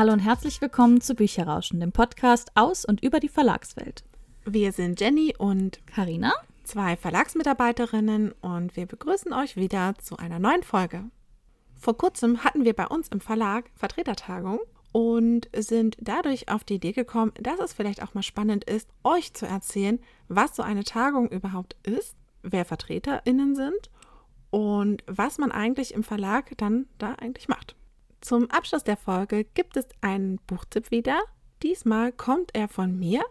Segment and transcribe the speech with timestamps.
[0.00, 4.02] Hallo und herzlich willkommen zu Bücherrauschen, dem Podcast aus und über die Verlagswelt.
[4.46, 6.32] Wir sind Jenny und Karina,
[6.64, 11.04] zwei Verlagsmitarbeiterinnen und wir begrüßen euch wieder zu einer neuen Folge.
[11.78, 14.60] Vor kurzem hatten wir bei uns im Verlag Vertretertagung
[14.92, 19.34] und sind dadurch auf die Idee gekommen, dass es vielleicht auch mal spannend ist, euch
[19.34, 19.98] zu erzählen,
[20.28, 23.90] was so eine Tagung überhaupt ist, wer VertreterInnen sind
[24.48, 27.76] und was man eigentlich im Verlag dann da eigentlich macht.
[28.20, 31.18] Zum Abschluss der Folge gibt es einen Buchtipp wieder.
[31.62, 33.22] Diesmal kommt er von mir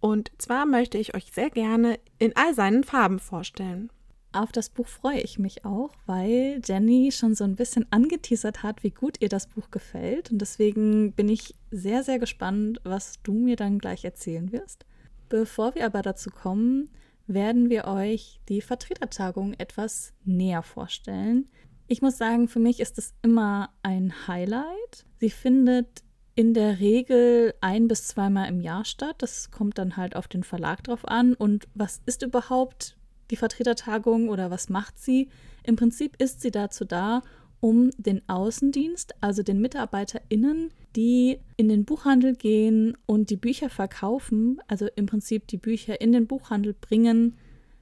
[0.00, 3.90] und zwar möchte ich euch sehr gerne in all seinen Farben vorstellen.
[4.32, 8.82] Auf das Buch freue ich mich auch, weil Jenny schon so ein bisschen angeteasert hat,
[8.82, 10.30] wie gut ihr das Buch gefällt.
[10.30, 14.84] Und deswegen bin ich sehr, sehr gespannt, was du mir dann gleich erzählen wirst.
[15.28, 16.90] Bevor wir aber dazu kommen,
[17.26, 21.48] werden wir euch die Vertretertagung etwas näher vorstellen.
[21.88, 25.06] Ich muss sagen, für mich ist es immer ein Highlight.
[25.20, 26.02] Sie findet
[26.34, 29.16] in der Regel ein bis zweimal im Jahr statt.
[29.18, 31.34] Das kommt dann halt auf den Verlag drauf an.
[31.34, 32.96] Und was ist überhaupt
[33.30, 35.28] die Vertretertagung oder was macht sie?
[35.62, 37.22] Im Prinzip ist sie dazu da,
[37.60, 44.60] um den Außendienst, also den MitarbeiterInnen, die in den Buchhandel gehen und die Bücher verkaufen,
[44.68, 47.36] also im Prinzip die Bücher in den Buchhandel bringen,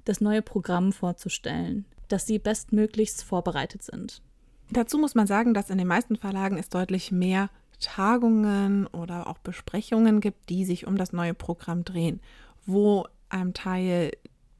[0.05, 4.23] das neue Programm vorzustellen, dass sie bestmöglichst vorbereitet sind.
[4.70, 9.39] Dazu muss man sagen, dass in den meisten Verlagen es deutlich mehr Tagungen oder auch
[9.39, 12.21] Besprechungen gibt, die sich um das neue Programm drehen,
[12.67, 14.12] wo einem Teil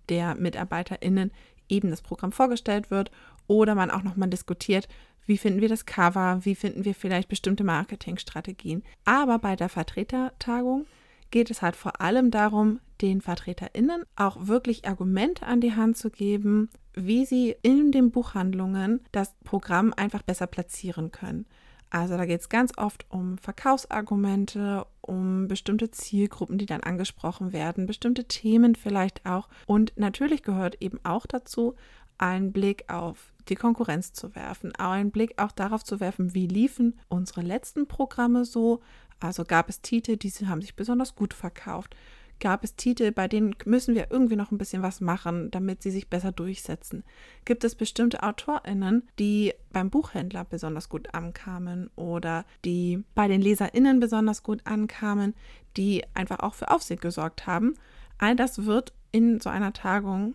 [0.09, 1.31] der MitarbeiterInnen
[1.69, 3.13] eben das Programm vorgestellt wird
[3.47, 4.89] oder man auch nochmal diskutiert,
[5.25, 8.83] wie finden wir das Cover, wie finden wir vielleicht bestimmte Marketingstrategien.
[9.05, 10.87] Aber bei der Vertretertagung
[11.31, 16.11] geht es halt vor allem darum, den VertreterInnen auch wirklich Argumente an die Hand zu
[16.11, 21.47] geben, wie sie in den Buchhandlungen das Programm einfach besser platzieren können.
[21.91, 27.87] Also da geht es ganz oft um Verkaufsargumente, um bestimmte Zielgruppen, die dann angesprochen werden,
[27.87, 29.49] bestimmte Themen vielleicht auch.
[29.67, 31.77] Und natürlich gehört eben auch dazu,
[32.19, 36.99] einen Blick auf die Konkurrenz zu werfen, einen Blick auch darauf zu werfen, wie liefen
[37.09, 38.81] unsere letzten Programme so.
[39.21, 41.95] Also gab es Titel, die haben sich besonders gut verkauft
[42.41, 45.91] gab es Titel, bei denen müssen wir irgendwie noch ein bisschen was machen, damit sie
[45.91, 47.05] sich besser durchsetzen.
[47.45, 54.01] Gibt es bestimmte AutorInnen, die beim Buchhändler besonders gut ankamen oder die bei den LeserInnen
[54.01, 55.35] besonders gut ankamen,
[55.77, 57.75] die einfach auch für Aufsehen gesorgt haben?
[58.19, 60.35] All das wird in so einer Tagung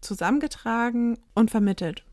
[0.00, 2.04] zusammengetragen und vermittelt.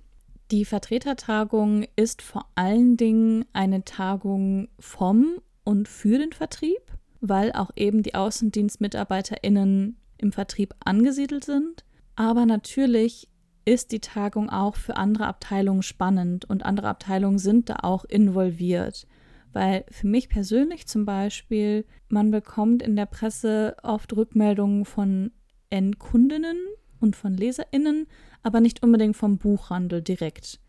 [0.52, 6.82] Die Vertretertagung ist vor allen Dingen eine Tagung vom und für den Vertrieb
[7.22, 11.86] weil auch eben die AußendienstmitarbeiterInnen im Vertrieb angesiedelt sind.
[12.16, 13.30] Aber natürlich
[13.66, 19.08] ist die Tagung auch für andere Abteilungen spannend und andere Abteilungen sind da auch involviert.
[19.54, 25.32] Weil für mich persönlich zum Beispiel, man bekommt in der Presse oft Rückmeldungen von
[25.70, 26.58] Endkundinnen
[27.00, 28.08] und von LeserInnen,
[28.44, 30.60] aber nicht unbedingt vom Buchhandel direkt.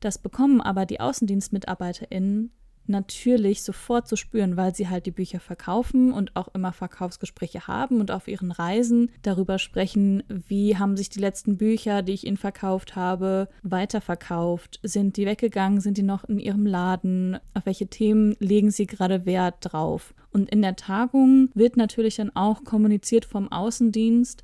[0.00, 2.50] Das bekommen aber die AußendienstmitarbeiterInnen
[2.86, 8.00] natürlich sofort zu spüren, weil sie halt die Bücher verkaufen und auch immer Verkaufsgespräche haben
[8.00, 12.36] und auf ihren Reisen darüber sprechen, wie haben sich die letzten Bücher, die ich ihnen
[12.36, 14.80] verkauft habe, weiterverkauft?
[14.82, 15.80] Sind die weggegangen?
[15.80, 17.38] Sind die noch in ihrem Laden?
[17.54, 20.14] Auf welche Themen legen sie gerade Wert drauf?
[20.32, 24.42] Und in der Tagung wird natürlich dann auch kommuniziert vom Außendienst,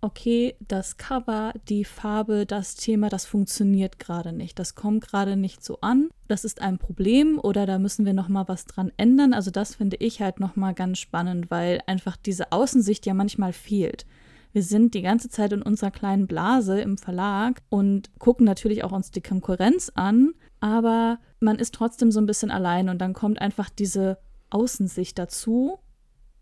[0.00, 4.58] okay, das Cover, die Farbe, das Thema, das funktioniert gerade nicht.
[4.58, 6.08] Das kommt gerade nicht so an.
[6.28, 9.34] Das ist ein Problem oder da müssen wir noch mal was dran ändern.
[9.34, 13.52] Also das finde ich halt noch mal ganz spannend, weil einfach diese Außensicht ja manchmal
[13.52, 14.06] fehlt.
[14.52, 18.92] Wir sind die ganze Zeit in unserer kleinen Blase im Verlag und gucken natürlich auch
[18.92, 23.40] uns die Konkurrenz an, aber man ist trotzdem so ein bisschen allein und dann kommt
[23.40, 24.18] einfach diese
[24.50, 25.78] Außensicht dazu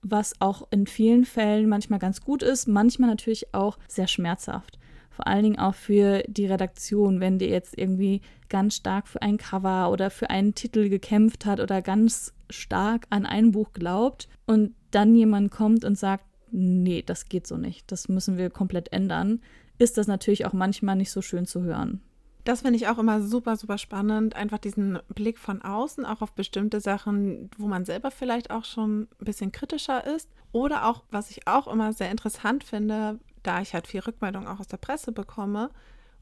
[0.03, 4.78] was auch in vielen Fällen manchmal ganz gut ist, manchmal natürlich auch sehr schmerzhaft.
[5.10, 9.36] Vor allen Dingen auch für die Redaktion, wenn die jetzt irgendwie ganz stark für ein
[9.36, 14.74] Cover oder für einen Titel gekämpft hat oder ganz stark an ein Buch glaubt und
[14.92, 19.41] dann jemand kommt und sagt, nee, das geht so nicht, das müssen wir komplett ändern,
[19.78, 22.01] ist das natürlich auch manchmal nicht so schön zu hören.
[22.48, 24.34] Das finde ich auch immer super, super spannend.
[24.34, 29.03] Einfach diesen Blick von außen, auch auf bestimmte Sachen, wo man selber vielleicht auch schon
[29.03, 30.30] ein bisschen kritischer ist.
[30.50, 34.60] Oder auch, was ich auch immer sehr interessant finde, da ich halt viel Rückmeldung auch
[34.60, 35.68] aus der Presse bekomme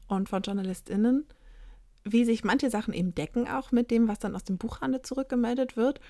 [0.09, 1.25] und von JournalistInnen,
[2.03, 5.77] wie sich manche Sachen eben decken auch mit dem, was dann aus dem Buchhandel zurückgemeldet
[5.77, 6.01] wird.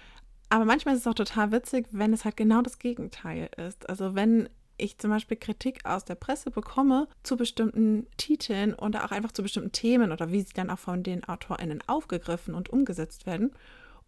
[0.49, 3.87] Aber manchmal ist es auch total witzig, wenn es halt genau das Gegenteil ist.
[3.87, 9.11] Also wenn ich zum Beispiel Kritik aus der Presse bekomme zu bestimmten Titeln oder auch
[9.11, 13.25] einfach zu bestimmten Themen oder wie sie dann auch von den AutorInnen aufgegriffen und umgesetzt
[13.25, 13.51] werden.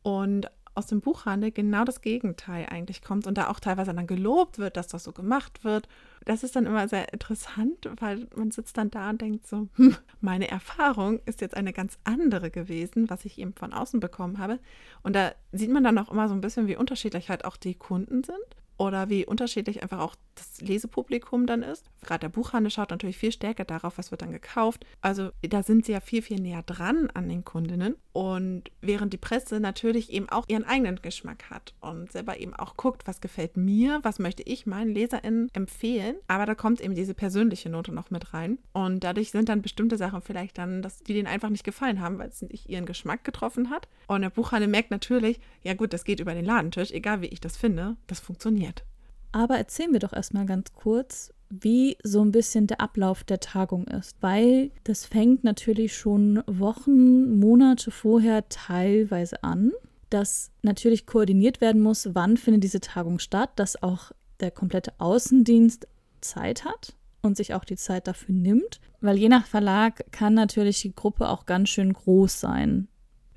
[0.01, 4.59] Und aus dem Buchhandel genau das Gegenteil eigentlich kommt und da auch teilweise dann gelobt
[4.59, 5.89] wird, dass das so gemacht wird.
[6.25, 9.97] Das ist dann immer sehr interessant, weil man sitzt dann da und denkt so, hm,
[10.21, 14.59] meine Erfahrung ist jetzt eine ganz andere gewesen, was ich eben von außen bekommen habe.
[15.03, 17.75] Und da sieht man dann auch immer so ein bisschen, wie unterschiedlich halt auch die
[17.75, 18.37] Kunden sind
[18.77, 21.85] oder wie unterschiedlich einfach auch das Lesepublikum dann ist.
[22.01, 24.85] Gerade der Buchhandel schaut natürlich viel stärker darauf, was wird dann gekauft.
[25.01, 27.95] Also da sind sie ja viel, viel näher dran an den Kundinnen.
[28.13, 32.75] Und während die Presse natürlich eben auch ihren eigenen Geschmack hat und selber eben auch
[32.75, 36.15] guckt, was gefällt mir, was möchte ich meinen LeserInnen empfehlen.
[36.27, 38.57] Aber da kommt eben diese persönliche Note noch mit rein.
[38.73, 42.17] Und dadurch sind dann bestimmte Sachen vielleicht dann, dass die denen einfach nicht gefallen haben,
[42.17, 43.87] weil es nicht ihren Geschmack getroffen hat.
[44.07, 47.41] Und der Buchhandel merkt natürlich, ja gut, das geht über den Ladentisch, egal wie ich
[47.41, 48.83] das finde, das funktioniert.
[49.31, 53.87] Aber erzählen wir doch erstmal ganz kurz, wie so ein bisschen der Ablauf der Tagung
[53.87, 59.71] ist, weil das fängt natürlich schon Wochen, Monate vorher teilweise an,
[60.09, 65.87] dass natürlich koordiniert werden muss, wann findet diese Tagung statt, dass auch der komplette Außendienst
[66.21, 70.81] Zeit hat und sich auch die Zeit dafür nimmt, weil je nach Verlag kann natürlich
[70.81, 72.88] die Gruppe auch ganz schön groß sein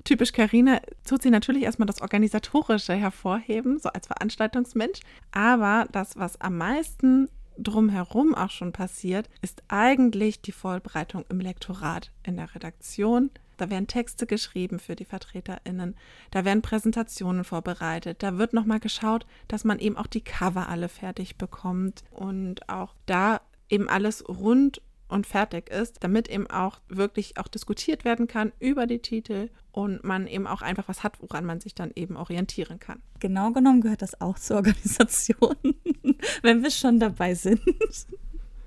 [0.03, 4.99] typisch Karina tut sie natürlich erstmal das Organisatorische hervorheben, so als Veranstaltungsmensch.
[5.31, 12.11] Aber das, was am meisten drumherum auch schon passiert, ist eigentlich die Vorbereitung im Lektorat,
[12.23, 13.29] in der Redaktion.
[13.57, 15.95] Da werden Texte geschrieben für die VertreterInnen,
[16.31, 20.89] da werden Präsentationen vorbereitet, da wird nochmal geschaut, dass man eben auch die Cover alle
[20.89, 24.81] fertig bekommt und auch da eben alles rund
[25.13, 30.03] und fertig ist, damit eben auch wirklich auch diskutiert werden kann über die Titel und
[30.03, 33.01] man eben auch einfach was hat, woran man sich dann eben orientieren kann.
[33.19, 35.55] Genau genommen gehört das auch zur Organisation,
[36.41, 37.61] wenn wir schon dabei sind.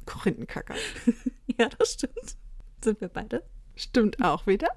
[0.06, 0.76] Korinthenkacker.
[1.58, 2.36] ja, das stimmt.
[2.80, 3.42] Sind wir beide?
[3.74, 4.68] Stimmt auch wieder.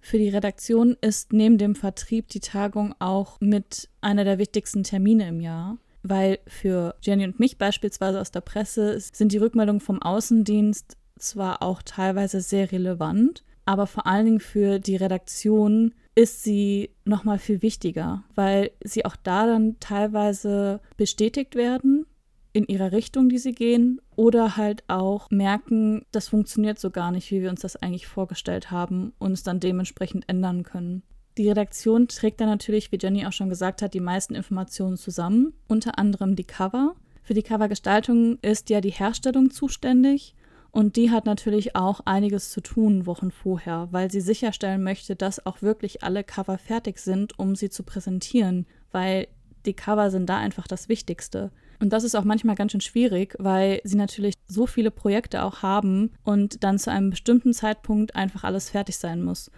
[0.00, 5.26] Für die Redaktion ist neben dem Vertrieb die Tagung auch mit einer der wichtigsten Termine
[5.28, 10.02] im Jahr weil für Jenny und mich beispielsweise aus der Presse sind die Rückmeldungen vom
[10.02, 16.90] Außendienst zwar auch teilweise sehr relevant, aber vor allen Dingen für die Redaktion ist sie
[17.04, 22.06] nochmal viel wichtiger, weil sie auch da dann teilweise bestätigt werden
[22.52, 27.30] in ihrer Richtung, die sie gehen, oder halt auch merken, das funktioniert so gar nicht,
[27.30, 31.02] wie wir uns das eigentlich vorgestellt haben, und es dann dementsprechend ändern können.
[31.38, 35.54] Die Redaktion trägt dann natürlich, wie Jenny auch schon gesagt hat, die meisten Informationen zusammen,
[35.66, 36.94] unter anderem die Cover.
[37.22, 40.34] Für die Covergestaltung ist ja die Herstellung zuständig
[40.72, 45.44] und die hat natürlich auch einiges zu tun Wochen vorher, weil sie sicherstellen möchte, dass
[45.46, 49.28] auch wirklich alle Cover fertig sind, um sie zu präsentieren, weil
[49.64, 51.50] die Cover sind da einfach das Wichtigste.
[51.78, 55.62] Und das ist auch manchmal ganz schön schwierig, weil sie natürlich so viele Projekte auch
[55.62, 59.50] haben und dann zu einem bestimmten Zeitpunkt einfach alles fertig sein muss.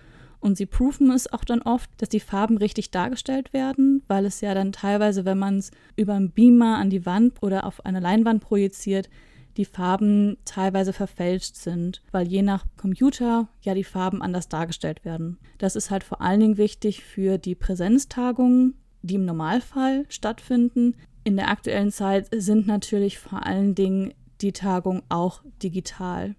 [0.45, 4.43] Und sie prüfen es auch dann oft, dass die Farben richtig dargestellt werden, weil es
[4.43, 7.99] ja dann teilweise, wenn man es über einen Beamer an die Wand oder auf eine
[7.99, 9.09] Leinwand projiziert,
[9.57, 15.39] die Farben teilweise verfälscht sind, weil je nach Computer ja die Farben anders dargestellt werden.
[15.57, 20.95] Das ist halt vor allen Dingen wichtig für die Präsenztagungen, die im Normalfall stattfinden.
[21.25, 24.13] In der aktuellen Zeit sind natürlich vor allen Dingen
[24.43, 26.35] die Tagungen auch digital.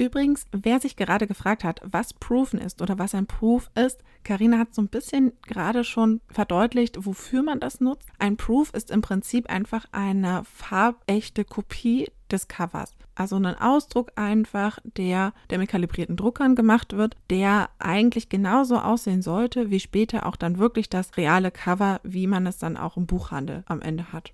[0.00, 4.58] Übrigens, wer sich gerade gefragt hat, was Proven ist oder was ein Proof ist, Karina
[4.58, 8.08] hat so ein bisschen gerade schon verdeutlicht, wofür man das nutzt.
[8.20, 12.94] Ein Proof ist im Prinzip einfach eine farbechte Kopie des Covers.
[13.16, 19.22] Also ein Ausdruck einfach, der, der mit kalibrierten Druckern gemacht wird, der eigentlich genauso aussehen
[19.22, 23.06] sollte, wie später auch dann wirklich das reale Cover, wie man es dann auch im
[23.06, 24.32] Buchhandel am Ende hat.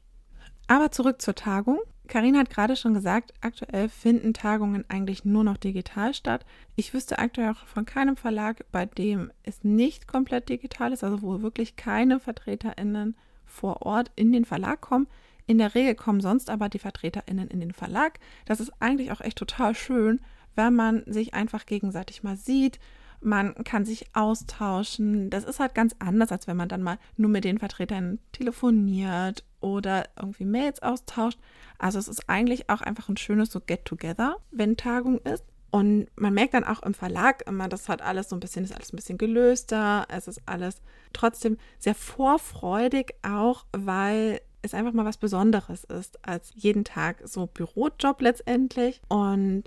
[0.66, 1.78] Aber zurück zur Tagung.
[2.06, 6.44] Karina hat gerade schon gesagt, aktuell finden Tagungen eigentlich nur noch digital statt.
[6.76, 11.22] Ich wüsste aktuell auch von keinem Verlag, bei dem es nicht komplett digital ist, also
[11.22, 15.06] wo wirklich keine VertreterInnen vor Ort in den Verlag kommen.
[15.46, 18.18] In der Regel kommen sonst aber die VertreterInnen in den Verlag.
[18.44, 20.20] Das ist eigentlich auch echt total schön,
[20.56, 22.78] wenn man sich einfach gegenseitig mal sieht.
[23.20, 25.30] Man kann sich austauschen.
[25.30, 29.44] Das ist halt ganz anders, als wenn man dann mal nur mit den Vertretern telefoniert
[29.64, 31.38] oder irgendwie Mails austauscht.
[31.78, 35.42] Also es ist eigentlich auch einfach ein schönes so Get-Together, wenn Tagung ist.
[35.70, 38.74] Und man merkt dann auch im Verlag immer, das hat alles so ein bisschen, ist
[38.74, 40.06] alles ein bisschen gelöster.
[40.08, 40.82] Es ist alles
[41.14, 47.46] trotzdem sehr vorfreudig, auch weil es einfach mal was Besonderes ist als jeden Tag so
[47.46, 49.00] Bürojob letztendlich.
[49.08, 49.64] Und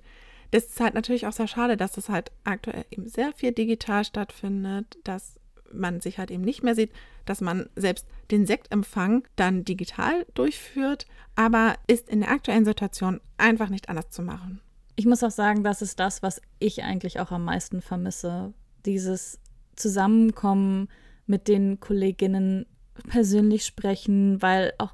[0.51, 4.05] das ist halt natürlich auch sehr schade, dass es halt aktuell eben sehr viel digital
[4.05, 5.39] stattfindet, dass
[5.73, 6.91] man sich halt eben nicht mehr sieht,
[7.29, 11.05] dass man selbst den Sektempfang dann digital durchführt,
[11.35, 14.61] aber ist in der aktuellen Situation einfach nicht anders zu machen.
[14.95, 18.53] Ich muss auch sagen, das ist das, was ich eigentlich auch am meisten vermisse.
[18.85, 19.39] Dieses
[19.75, 20.87] Zusammenkommen
[21.27, 22.65] mit den Kolleginnen
[23.07, 24.93] persönlich sprechen, weil auch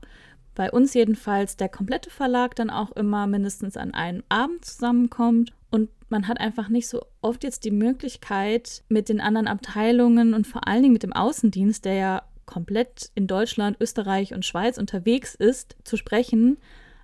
[0.55, 5.89] bei uns jedenfalls der komplette Verlag dann auch immer mindestens an einem Abend zusammenkommt und
[6.09, 10.67] man hat einfach nicht so oft jetzt die Möglichkeit, mit den anderen Abteilungen und vor
[10.67, 15.75] allen Dingen mit dem Außendienst, der ja komplett in Deutschland, Österreich und Schweiz unterwegs ist,
[15.83, 16.57] zu sprechen,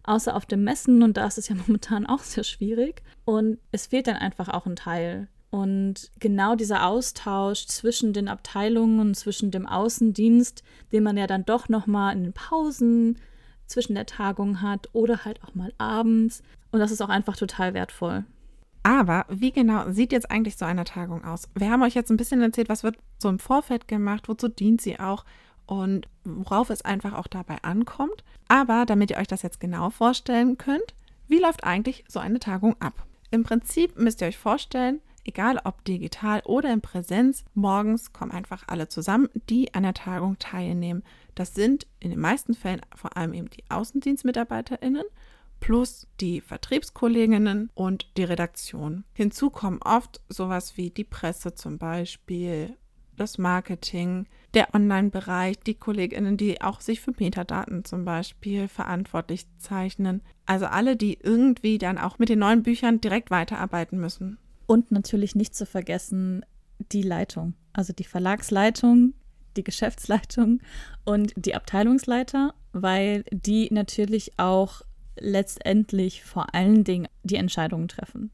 [0.03, 3.01] außer auf dem Messen und da ist es ja momentan auch sehr schwierig.
[3.25, 5.27] Und es fehlt dann einfach auch ein Teil.
[5.50, 11.46] Und genau dieser Austausch zwischen den Abteilungen und zwischen dem Außendienst, den man ja dann
[11.46, 13.18] doch nochmal in den Pausen
[13.70, 16.44] zwischen der Tagung hat oder halt auch mal abends.
[16.72, 18.26] Und das ist auch einfach total wertvoll.
[18.84, 21.50] Aber wie genau sieht jetzt eigentlich so eine Tagung aus?
[21.56, 24.82] Wir haben euch jetzt ein bisschen erzählt, was wird so im Vorfeld gemacht, wozu dient
[24.82, 25.26] sie auch
[25.66, 28.24] und worauf es einfach auch dabei ankommt.
[28.48, 30.96] Aber damit ihr euch das jetzt genau vorstellen könnt,
[31.28, 33.06] wie läuft eigentlich so eine Tagung ab?
[33.32, 38.64] Im Prinzip müsst ihr euch vorstellen, egal ob digital oder in Präsenz, morgens kommen einfach
[38.68, 41.04] alle zusammen, die an der Tagung teilnehmen.
[41.36, 45.06] Das sind in den meisten Fällen vor allem eben die AußendienstmitarbeiterInnen
[45.60, 49.04] plus die Vertriebskolleginnen und die Redaktion.
[49.14, 52.78] Hinzu kommen oft sowas wie die Presse zum Beispiel,
[53.18, 60.22] das Marketing, der Online-Bereich, die Kolleginnen, die auch sich für Metadaten zum Beispiel verantwortlich zeichnen.
[60.46, 64.38] Also alle, die irgendwie dann auch mit den neuen Büchern direkt weiterarbeiten müssen.
[64.70, 66.46] Und natürlich nicht zu vergessen
[66.92, 69.16] die Leitung, also die Verlagsleitung,
[69.58, 70.60] die Geschäftsleitung
[71.06, 74.84] und die Abteilungsleiter, weil die natürlich auch
[75.20, 78.30] letztendlich vor allen Dingen die Entscheidungen treffen.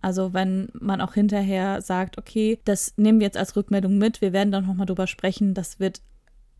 [0.00, 4.32] Also wenn man auch hinterher sagt, okay, das nehmen wir jetzt als Rückmeldung mit, wir
[4.32, 6.02] werden dann nochmal drüber sprechen, das wird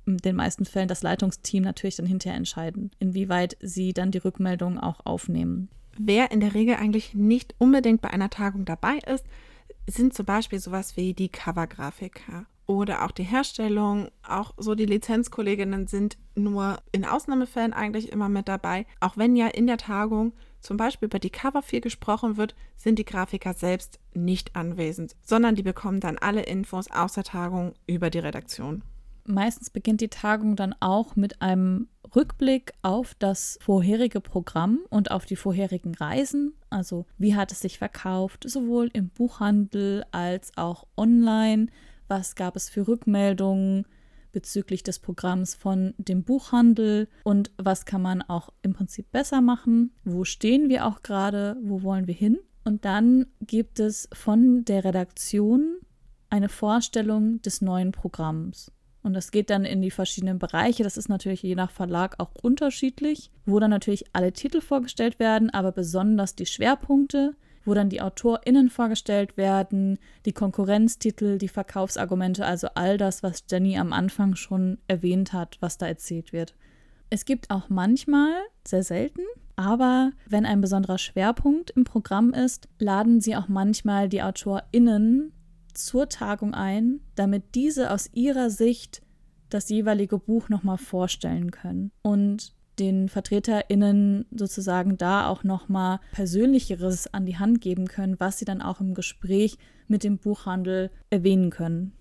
[0.06, 4.78] in den meisten Fällen das Leitungsteam natürlich dann hinterher entscheiden, inwieweit sie dann die Rückmeldung
[4.78, 5.70] auch aufnehmen.
[5.98, 9.24] Wer in der Regel eigentlich nicht unbedingt bei einer Tagung dabei ist,
[9.86, 14.08] sind zum Beispiel sowas wie die Covergrafiker oder auch die Herstellung.
[14.22, 18.86] Auch so die Lizenzkolleginnen sind nur in Ausnahmefällen eigentlich immer mit dabei.
[19.00, 22.98] Auch wenn ja in der Tagung zum Beispiel über die Cover viel gesprochen wird, sind
[22.98, 28.10] die Grafiker selbst nicht anwesend, sondern die bekommen dann alle Infos aus der Tagung über
[28.10, 28.82] die Redaktion.
[29.24, 35.26] Meistens beginnt die Tagung dann auch mit einem Rückblick auf das vorherige Programm und auf
[35.26, 36.54] die vorherigen Reisen.
[36.70, 41.68] Also wie hat es sich verkauft, sowohl im Buchhandel als auch online
[42.08, 43.84] was gab es für Rückmeldungen
[44.32, 49.92] bezüglich des Programms von dem Buchhandel und was kann man auch im Prinzip besser machen,
[50.04, 52.38] wo stehen wir auch gerade, wo wollen wir hin.
[52.64, 55.78] Und dann gibt es von der Redaktion
[56.28, 58.70] eine Vorstellung des neuen Programms.
[59.02, 60.82] Und das geht dann in die verschiedenen Bereiche.
[60.82, 65.50] Das ist natürlich je nach Verlag auch unterschiedlich, wo dann natürlich alle Titel vorgestellt werden,
[65.50, 67.34] aber besonders die Schwerpunkte
[67.68, 73.78] wo dann die AutorInnen vorgestellt werden, die Konkurrenztitel, die Verkaufsargumente, also all das, was Jenny
[73.78, 76.54] am Anfang schon erwähnt hat, was da erzählt wird.
[77.10, 78.32] Es gibt auch manchmal,
[78.66, 79.22] sehr selten,
[79.56, 85.32] aber wenn ein besonderer Schwerpunkt im Programm ist, laden sie auch manchmal die AutorInnen
[85.78, 89.02] zur Tagung ein, damit diese aus ihrer Sicht
[89.48, 91.90] das jeweilige Buch nochmal vorstellen können.
[92.02, 98.44] Und den VertreterInnen sozusagen da auch nochmal Persönlicheres an die Hand geben können, was sie
[98.44, 99.58] dann auch im Gespräch
[99.88, 101.92] mit dem Buchhandel erwähnen können.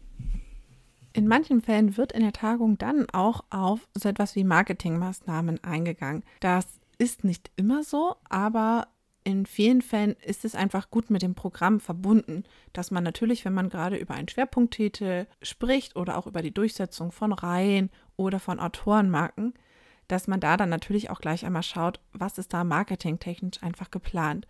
[1.14, 6.24] In manchen Fällen wird in der Tagung dann auch auf so etwas wie Marketingmaßnahmen eingegangen.
[6.42, 6.68] Das
[7.00, 8.88] ist nicht immer so, aber
[9.28, 13.54] in vielen Fällen ist es einfach gut mit dem Programm verbunden, dass man natürlich, wenn
[13.54, 18.62] man gerade über einen Schwerpunkttitel spricht oder auch über die Durchsetzung von Reihen oder von
[18.62, 19.54] Autorenmarken,
[20.08, 24.48] dass man da dann natürlich auch gleich einmal schaut, was ist da marketingtechnisch einfach geplant.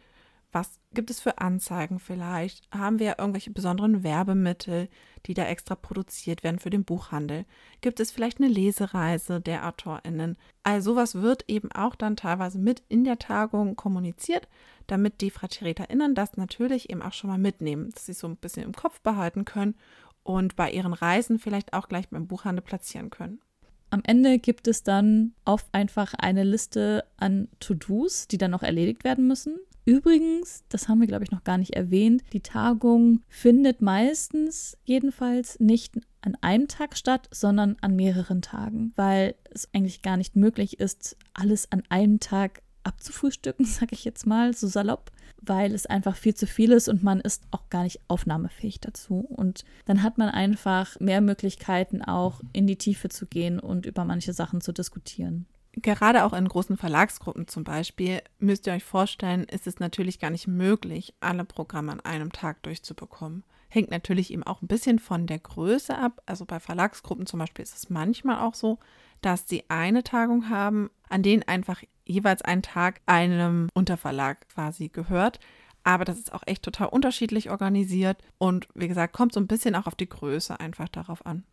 [0.52, 2.68] Was gibt es für Anzeigen vielleicht?
[2.72, 4.88] Haben wir irgendwelche besonderen Werbemittel,
[5.26, 7.46] die da extra produziert werden für den Buchhandel?
[7.82, 10.38] Gibt es vielleicht eine Lesereise der AutorInnen?
[10.64, 14.48] All sowas wird eben auch dann teilweise mit in der Tagung kommuniziert,
[14.88, 18.64] damit die VertreterInnen das natürlich eben auch schon mal mitnehmen, dass sie so ein bisschen
[18.64, 19.76] im Kopf behalten können
[20.24, 23.42] und bei ihren Reisen vielleicht auch gleich beim Buchhandel platzieren können.
[23.90, 29.06] Am Ende gibt es dann oft einfach eine Liste an To-Dos, die dann noch erledigt
[29.06, 29.58] werden müssen.
[29.88, 35.62] Übrigens, das haben wir, glaube ich, noch gar nicht erwähnt, die Tagung findet meistens jedenfalls
[35.62, 40.82] nicht an einem Tag statt, sondern an mehreren Tagen, weil es eigentlich gar nicht möglich
[40.82, 46.16] ist, alles an einem Tag abzufrühstücken, sage ich jetzt mal, so salopp weil es einfach
[46.16, 49.20] viel zu viel ist und man ist auch gar nicht aufnahmefähig dazu.
[49.20, 54.06] Und dann hat man einfach mehr Möglichkeiten, auch in die Tiefe zu gehen und über
[54.06, 55.46] manche Sachen zu diskutieren.
[55.80, 60.32] Gerade auch in großen Verlagsgruppen zum Beispiel, müsst ihr euch vorstellen, ist es natürlich gar
[60.32, 63.44] nicht möglich, alle Programme an einem Tag durchzubekommen.
[63.70, 66.24] Hängt natürlich eben auch ein bisschen von der Größe ab.
[66.26, 68.80] Also bei Verlagsgruppen zum Beispiel ist es manchmal auch so,
[69.22, 75.40] dass sie eine Tagung haben, an denen einfach jeweils ein Tag einem Unterverlag quasi gehört.
[75.84, 79.76] Aber das ist auch echt total unterschiedlich organisiert und wie gesagt, kommt so ein bisschen
[79.76, 81.44] auch auf die Größe einfach darauf an.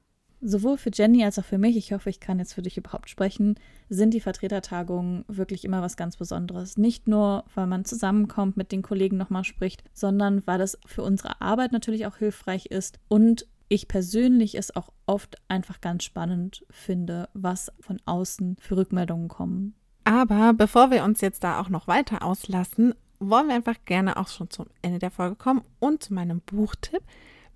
[0.47, 3.09] Sowohl für Jenny als auch für mich, ich hoffe, ich kann jetzt für dich überhaupt
[3.09, 3.59] sprechen,
[3.89, 6.77] sind die Vertretertagungen wirklich immer was ganz Besonderes.
[6.77, 11.41] Nicht nur, weil man zusammenkommt, mit den Kollegen nochmal spricht, sondern weil es für unsere
[11.41, 17.31] Arbeit natürlich auch hilfreich ist und ich persönlich es auch oft einfach ganz spannend finde,
[17.33, 19.75] was von außen für Rückmeldungen kommen.
[20.05, 24.29] Aber bevor wir uns jetzt da auch noch weiter auslassen, wollen wir einfach gerne auch
[24.29, 27.03] schon zum Ende der Folge kommen und zu meinem Buchtipp.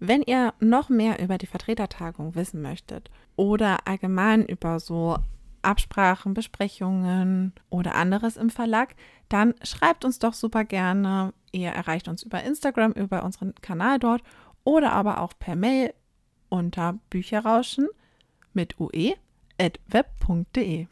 [0.01, 5.19] Wenn ihr noch mehr über die Vertretertagung wissen möchtet oder allgemein über so
[5.63, 8.95] Absprachen, Besprechungen oder anderes im Verlag,
[9.29, 11.33] dann schreibt uns doch super gerne.
[11.51, 14.23] Ihr erreicht uns über Instagram, über unseren Kanal dort
[14.65, 15.93] oder aber auch per Mail
[16.49, 17.89] unter Bücherrauschen
[18.53, 19.15] mit ue
[19.61, 20.87] at web.de.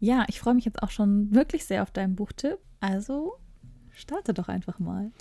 [0.00, 2.58] Ja, ich freue mich jetzt auch schon wirklich sehr auf deinen Buchtipp.
[2.80, 3.34] Also
[3.92, 5.12] starte doch einfach mal.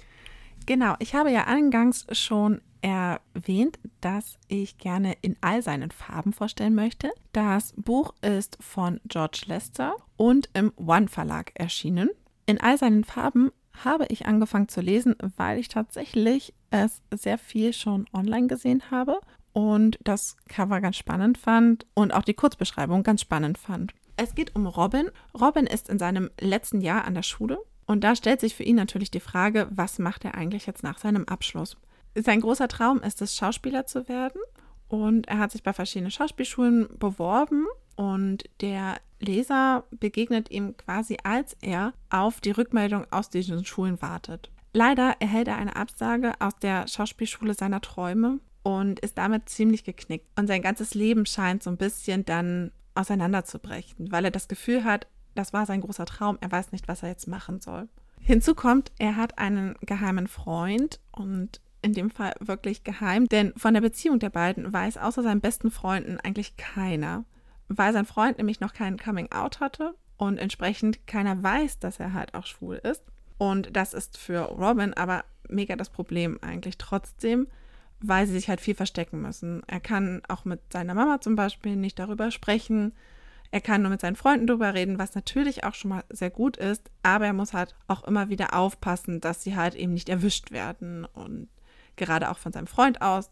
[0.66, 6.76] Genau, ich habe ja eingangs schon erwähnt, dass ich gerne in all seinen Farben vorstellen
[6.76, 7.12] möchte.
[7.34, 12.10] Das Buch ist von George Lester und im One Verlag erschienen.
[12.46, 13.52] In all seinen Farben
[13.84, 19.20] habe ich angefangen zu lesen, weil ich tatsächlich es sehr viel schon online gesehen habe
[19.54, 23.94] und das Cover ganz spannend fand und auch die Kurzbeschreibung ganz spannend fand.
[24.18, 25.10] Es geht um Robin.
[25.40, 28.76] Robin ist in seinem letzten Jahr an der Schule und da stellt sich für ihn
[28.76, 31.78] natürlich die Frage, was macht er eigentlich jetzt nach seinem Abschluss?
[32.16, 34.42] Sein großer Traum ist es, Schauspieler zu werden.
[34.88, 37.66] Und er hat sich bei verschiedenen Schauspielschulen beworben
[37.96, 44.52] und der Leser begegnet ihm quasi, als er auf die Rückmeldung aus diesen Schulen wartet.
[44.74, 50.28] Leider erhält er eine Absage aus der Schauspielschule seiner Träume und ist damit ziemlich geknickt.
[50.38, 55.08] Und sein ganzes Leben scheint so ein bisschen dann auseinanderzubrechen, weil er das Gefühl hat,
[55.36, 57.88] das war sein großer Traum, er weiß nicht, was er jetzt machen soll.
[58.20, 63.74] Hinzu kommt, er hat einen geheimen Freund und in dem Fall wirklich geheim, denn von
[63.74, 67.26] der Beziehung der beiden weiß außer seinen besten Freunden eigentlich keiner,
[67.68, 72.36] weil sein Freund nämlich noch kein Coming-out hatte und entsprechend keiner weiß, dass er halt
[72.36, 73.04] auch schwul ist.
[73.38, 77.48] Und das ist für Robin aber mega das Problem eigentlich trotzdem,
[78.00, 79.64] weil sie sich halt viel verstecken müssen.
[79.68, 82.94] Er kann auch mit seiner Mama zum Beispiel nicht darüber sprechen.
[83.50, 86.56] Er kann nur mit seinen Freunden darüber reden, was natürlich auch schon mal sehr gut
[86.56, 90.52] ist, aber er muss halt auch immer wieder aufpassen, dass sie halt eben nicht erwischt
[90.52, 91.50] werden und
[92.02, 93.30] gerade auch von seinem Freund aus,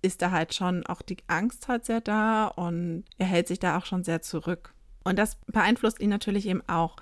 [0.00, 3.76] ist da halt schon auch die Angst halt sehr da und er hält sich da
[3.76, 4.72] auch schon sehr zurück.
[5.04, 6.96] Und das beeinflusst ihn natürlich eben auch.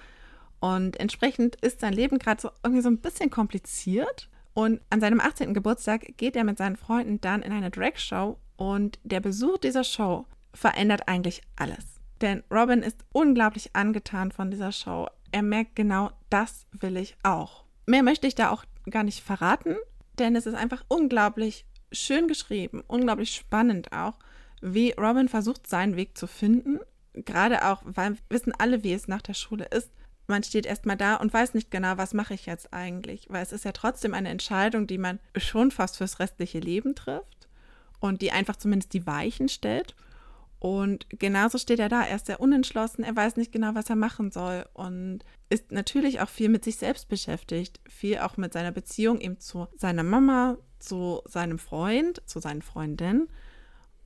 [0.61, 4.31] Und entsprechend ist sein Leben gerade so irgendwie so ein bisschen kompliziert.
[4.55, 5.53] Und an seinem 18.
[5.53, 10.27] Geburtstag geht er mit seinen Freunden dann in eine Drag-Show und der Besuch dieser Show
[10.55, 11.85] verändert eigentlich alles.
[12.21, 15.09] Denn Robin ist unglaublich angetan von dieser Show.
[15.33, 17.65] Er merkt genau, das will ich auch.
[17.87, 19.77] Mehr möchte ich da auch gar nicht verraten,
[20.19, 24.19] denn es ist einfach unglaublich schön geschrieben, unglaublich spannend auch,
[24.61, 26.81] wie Robin versucht, seinen Weg zu finden.
[27.13, 29.91] Gerade auch, weil wir wissen alle, wie es nach der Schule ist.
[30.27, 33.53] Man steht erstmal da und weiß nicht genau, was mache ich jetzt eigentlich, weil es
[33.53, 37.49] ist ja trotzdem eine Entscheidung, die man schon fast fürs restliche Leben trifft
[38.01, 39.95] und die einfach zumindest die Weichen stellt.
[40.65, 42.05] Und genauso steht er da.
[42.05, 45.19] Er ist sehr unentschlossen, er weiß nicht genau, was er machen soll und
[45.51, 47.83] ist natürlich auch viel mit sich selbst beschäftigt.
[47.87, 53.29] Viel auch mit seiner Beziehung eben zu seiner Mama, zu seinem Freund, zu seinen Freundinnen.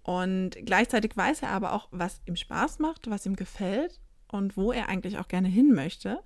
[0.03, 4.73] Und gleichzeitig weiß er aber auch, was ihm Spaß macht, was ihm gefällt und wo
[4.73, 6.25] er eigentlich auch gerne hin möchte.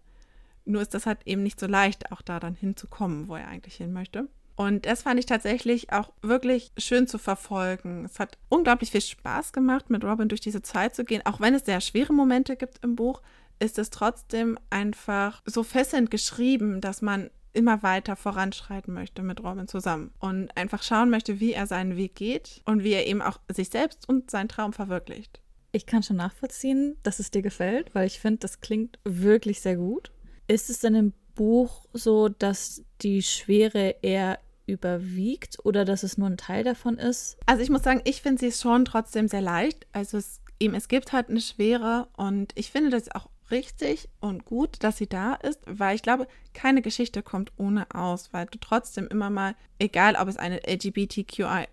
[0.64, 3.74] Nur ist das halt eben nicht so leicht, auch da dann hinzukommen, wo er eigentlich
[3.74, 4.28] hin möchte.
[4.62, 8.04] Und das fand ich tatsächlich auch wirklich schön zu verfolgen.
[8.04, 11.26] Es hat unglaublich viel Spaß gemacht, mit Robin durch diese Zeit zu gehen.
[11.26, 13.22] Auch wenn es sehr schwere Momente gibt im Buch,
[13.58, 19.66] ist es trotzdem einfach so fesselnd geschrieben, dass man immer weiter voranschreiten möchte mit Robin
[19.66, 23.40] zusammen und einfach schauen möchte, wie er seinen Weg geht und wie er eben auch
[23.52, 25.40] sich selbst und seinen Traum verwirklicht.
[25.72, 29.76] Ich kann schon nachvollziehen, dass es dir gefällt, weil ich finde, das klingt wirklich sehr
[29.76, 30.12] gut.
[30.46, 36.28] Ist es denn im Buch so, dass die Schwere eher überwiegt oder dass es nur
[36.28, 37.36] ein Teil davon ist?
[37.46, 39.86] Also ich muss sagen, ich finde sie schon trotzdem sehr leicht.
[39.92, 44.44] Also es, eben, es gibt halt eine Schwere und ich finde das auch richtig und
[44.44, 48.58] gut, dass sie da ist, weil ich glaube, keine Geschichte kommt ohne aus, weil du
[48.58, 51.66] trotzdem immer mal, egal ob es eine LGBTQIA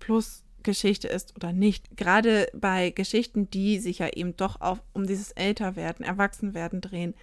[0.00, 5.06] plus Geschichte ist oder nicht, gerade bei Geschichten, die sich ja eben doch auch um
[5.06, 7.14] dieses Älterwerden, Erwachsenwerden drehen,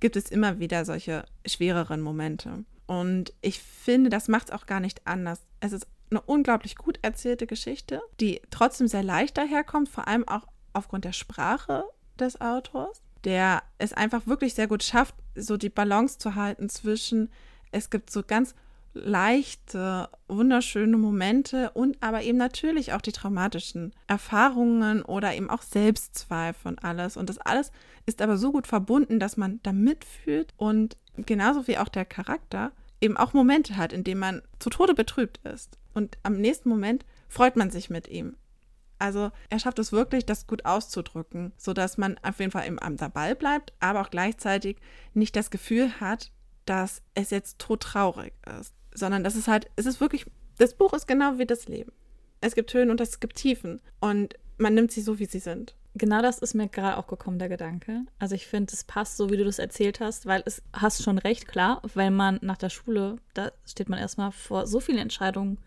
[0.00, 2.64] gibt es immer wieder solche schwereren Momente.
[2.88, 5.42] Und ich finde, das macht es auch gar nicht anders.
[5.60, 10.46] Es ist eine unglaublich gut erzählte Geschichte, die trotzdem sehr leicht daherkommt, vor allem auch
[10.72, 11.84] aufgrund der Sprache
[12.18, 17.30] des Autors, der es einfach wirklich sehr gut schafft, so die Balance zu halten zwischen,
[17.72, 18.54] es gibt so ganz
[18.94, 26.72] leichte, wunderschöne Momente und aber eben natürlich auch die traumatischen Erfahrungen oder eben auch Selbstzweifel
[26.72, 27.18] und alles.
[27.18, 27.70] Und das alles
[28.06, 32.72] ist aber so gut verbunden, dass man da mitfühlt und genauso wie auch der Charakter
[33.00, 35.78] eben auch Momente hat, in denen man zu Tode betrübt ist.
[35.94, 38.36] Und am nächsten Moment freut man sich mit ihm.
[38.98, 42.96] Also er schafft es wirklich, das gut auszudrücken, sodass man auf jeden Fall im am
[42.96, 44.78] Ball bleibt, aber auch gleichzeitig
[45.14, 46.32] nicht das Gefühl hat,
[46.66, 50.26] dass es jetzt todtraurig ist sondern das ist halt, es ist wirklich,
[50.58, 51.92] das Buch ist genau wie das Leben.
[52.40, 55.76] Es gibt Höhen und es gibt Tiefen und man nimmt sie so, wie sie sind.
[55.94, 58.02] Genau das ist mir gerade auch gekommen, der Gedanke.
[58.18, 61.18] Also ich finde, es passt so, wie du das erzählt hast, weil es hast schon
[61.18, 65.58] recht, klar, weil man nach der Schule, da steht man erstmal vor so vielen Entscheidungen,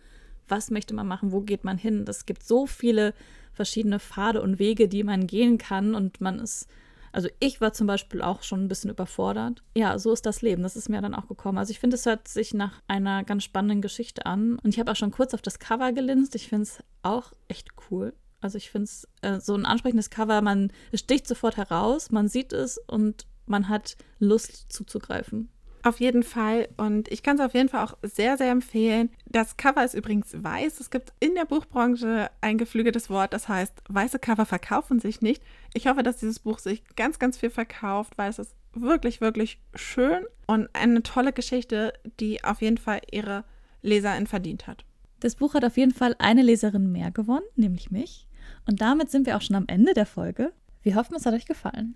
[0.48, 2.06] was möchte man machen, wo geht man hin.
[2.08, 3.14] Es gibt so viele
[3.54, 6.68] verschiedene Pfade und Wege, die man gehen kann und man ist
[7.14, 9.64] also ich war zum Beispiel auch schon ein bisschen überfordert.
[9.76, 10.64] Ja, so ist das Leben.
[10.64, 11.58] Das ist mir dann auch gekommen.
[11.58, 14.58] Also ich finde, es hört sich nach einer ganz spannenden Geschichte an.
[14.60, 16.36] Und ich habe auch schon kurz auf das Cover gelinst.
[16.36, 18.14] Ich finde es auch echt cool.
[18.42, 20.42] Also ich finde es äh, so ein ansprechendes Cover.
[20.42, 25.50] Man sticht sofort heraus, man sieht es und man hat Lust zuzugreifen.
[25.84, 26.68] Auf jeden Fall.
[26.78, 29.10] Und ich kann es auf jeden Fall auch sehr, sehr empfehlen.
[29.26, 30.80] Das Cover ist übrigens weiß.
[30.80, 35.42] Es gibt in der Buchbranche ein geflügeltes Wort, das heißt, weiße Cover verkaufen sich nicht.
[35.74, 39.60] Ich hoffe, dass dieses Buch sich ganz, ganz viel verkauft, weil es ist wirklich, wirklich
[39.74, 43.44] schön und eine tolle Geschichte, die auf jeden Fall ihre
[43.82, 44.86] Leserin verdient hat.
[45.20, 48.28] Das Buch hat auf jeden Fall eine Leserin mehr gewonnen, nämlich mich.
[48.68, 50.52] Und damit sind wir auch schon am Ende der Folge.
[50.84, 51.96] Wir hoffen, es hat euch gefallen.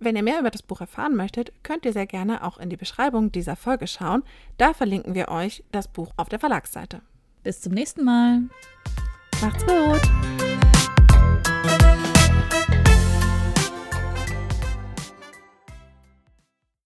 [0.00, 2.76] Wenn ihr mehr über das Buch erfahren möchtet, könnt ihr sehr gerne auch in die
[2.76, 4.24] Beschreibung dieser Folge schauen.
[4.58, 7.02] Da verlinken wir euch das Buch auf der Verlagsseite.
[7.44, 8.42] Bis zum nächsten Mal.
[9.40, 10.41] Macht's gut!